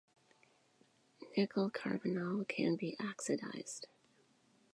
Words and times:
Nickel 1.37 1.69
carbonyl 1.69 2.43
can 2.47 2.75
be 2.75 2.97
oxidized. 2.99 3.85